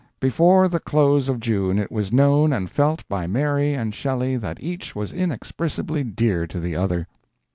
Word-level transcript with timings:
"Before 0.19 0.67
the 0.67 0.79
close 0.79 1.29
of 1.29 1.39
June 1.39 1.77
it 1.77 1.91
was 1.91 2.11
known 2.11 2.51
and 2.51 2.71
felt 2.71 3.07
by 3.07 3.27
Mary 3.27 3.75
and 3.75 3.93
Shelley 3.93 4.35
that 4.35 4.57
each 4.59 4.95
was 4.95 5.13
inexpressibly 5.13 6.03
dear 6.03 6.47
to 6.47 6.59
the 6.59 6.75
other." 6.75 7.07